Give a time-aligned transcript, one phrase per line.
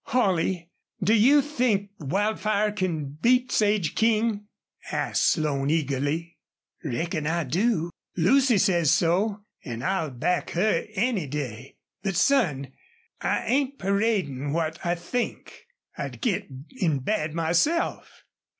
[0.05, 0.67] "Holley,
[1.03, 4.47] do you think Wildfire can beat Sage King?"
[4.91, 6.39] asked Slone, eagerly.
[6.83, 7.91] "Reckon I do.
[8.17, 11.77] Lucy says so, an' I'll back her any day.
[12.01, 12.71] But, son,
[13.21, 15.67] I ain't paradin' what I think.
[15.95, 16.47] I'd git
[16.79, 18.23] in bad myself.